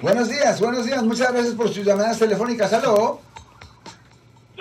[0.00, 1.02] Buenos días, buenos días.
[1.02, 2.72] Muchas gracias por sus llamadas telefónicas.
[2.72, 3.20] ¿Aló?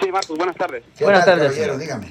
[0.01, 0.83] Sí, Marcos, buenas tardes.
[0.97, 1.79] ¿Qué Buenas tal, tardes, caballero?
[1.79, 2.00] señor.
[2.01, 2.09] Dígame.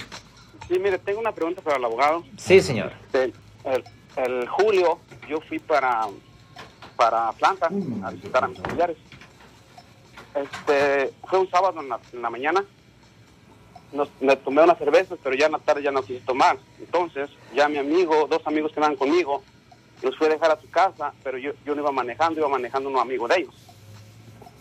[0.68, 2.25] Sí, mire, tengo una pregunta para el abogado.
[2.38, 2.92] Sí, señor.
[3.12, 3.84] El, el-
[4.17, 4.98] el julio
[5.28, 6.06] yo fui para,
[6.96, 8.96] para Atlanta Mm, a visitar a mis familiares.
[10.34, 12.64] Este, fue un sábado en la, en la mañana.
[13.93, 16.59] Nos, me tomé unas cervezas, pero ya en la tarde ya no quise tomar.
[16.79, 19.43] Entonces, ya mi amigo, dos amigos que andaban conmigo,
[20.02, 22.88] los fui a dejar a su casa, pero yo, yo no iba manejando, iba manejando
[22.88, 23.54] un amigo de ellos.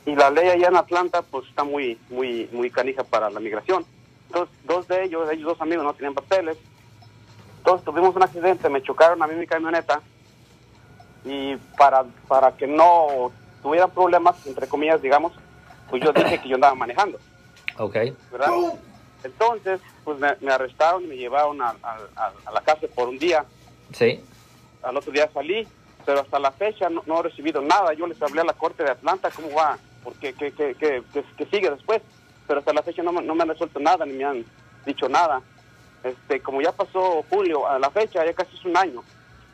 [0.05, 3.85] Y la ley allá en Atlanta, pues está muy, muy, muy canija para la migración.
[4.27, 6.57] Entonces, dos de ellos, ellos dos amigos no tenían papeles.
[7.57, 10.01] Entonces tuvimos un accidente, me chocaron a mí mi camioneta
[11.25, 15.33] y para, para que no tuvieran problemas, entre comillas, digamos,
[15.89, 17.19] pues yo dije que yo andaba manejando,
[17.77, 17.95] Ok.
[18.31, 18.49] ¿verdad?
[19.23, 23.09] Entonces, pues me, me arrestaron y me llevaron a, a- a- a la cárcel por
[23.09, 23.43] un día.
[23.91, 24.23] Sí.
[24.89, 25.67] Al otro día salí,
[26.05, 27.93] pero hasta la fecha no, no he recibido nada.
[27.93, 29.77] Yo les hablé a la corte de Atlanta, ¿cómo va?
[30.03, 32.01] Porque qué, qué, qué, qué- sigue después.
[32.47, 34.45] Pero hasta la fecha no, no me han resuelto nada, ni me han
[34.85, 35.41] dicho nada.
[36.03, 39.03] Este, como ya pasó julio, a la fecha ya casi es un año.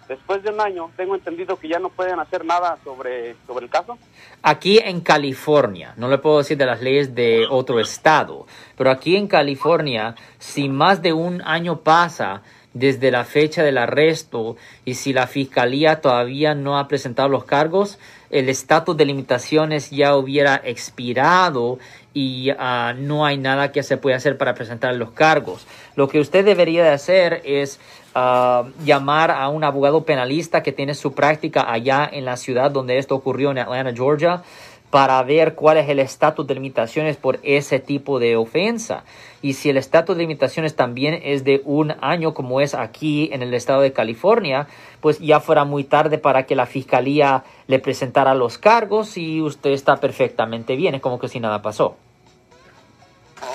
[0.07, 3.71] Después de un año, tengo entendido que ya no pueden hacer nada sobre, sobre el
[3.71, 3.97] caso.
[4.43, 8.45] Aquí en California, no le puedo decir de las leyes de otro estado,
[8.77, 12.43] pero aquí en California, si más de un año pasa
[12.75, 17.97] desde la fecha del arresto y si la fiscalía todavía no ha presentado los cargos,
[18.29, 21.79] el estatus de limitaciones ya hubiera expirado
[22.13, 25.65] y ah, no hay nada que se pueda hacer para presentar los cargos.
[25.95, 27.79] Lo que usted debería de hacer es
[28.13, 32.97] ah, llamar a un abogado penalista que tiene su práctica allá en la ciudad donde
[32.97, 34.43] esto ocurrió en Atlanta, Georgia,
[34.95, 39.03] para ver cuál es el estatus de limitaciones por ese tipo de ofensa.
[39.41, 43.41] Y si el estatus de limitaciones también es de un año, como es aquí en
[43.41, 44.67] el estado de California,
[45.01, 49.71] pues ya fuera muy tarde para que la fiscalía le presentara los cargos y usted
[49.71, 51.97] está perfectamente bien, es como que si nada pasó.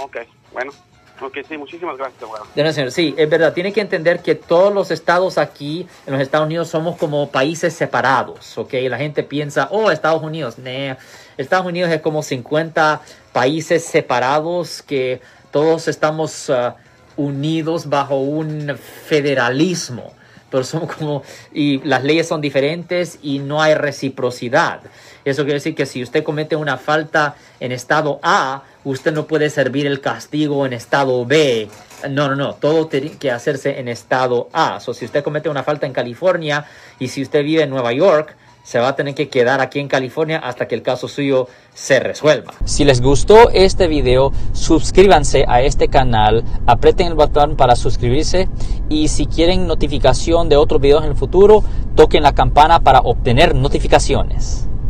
[0.03, 0.19] ok,
[0.53, 0.73] bueno.
[1.21, 2.47] Ok, sí, muchísimas gracias, abogado.
[2.55, 2.93] De nada, señor.
[2.93, 3.53] Sí, es verdad.
[3.53, 7.75] Tiene que entender que todos los estados aquí en los Estados Unidos somos como países
[7.75, 8.75] separados, ¿ok?
[8.89, 10.59] La gente piensa, oh, Estados Unidos.
[10.59, 10.97] Nah.
[11.37, 13.01] Estados Unidos es como 50
[13.33, 16.77] países separados que todos estamos ah,
[17.17, 20.15] unidos bajo un federalismo.
[20.51, 21.23] Pero son como,
[21.53, 24.81] y las leyes son diferentes y no hay reciprocidad.
[25.25, 29.51] Eso quiere decir que si usted comete una falta en estado A, usted no puede
[29.51, 31.69] servir el castigo en estado B.
[32.09, 32.55] No, no, no.
[32.55, 34.81] Todo tiene que hacerse en estado A.
[34.81, 36.65] So, si usted comete una falta en California
[36.99, 39.89] y si usted vive en Nueva York, se va a tener que quedar aquí en
[39.89, 42.55] California hasta que el caso suyo se resuelva.
[42.65, 48.49] Si les gustó este video, suscríbanse a este canal, aprieten el botón para suscribirse
[48.89, 51.65] y si quieren notificación de otros videos en el futuro,
[51.97, 54.70] toquen la campana para obtener notificaciones.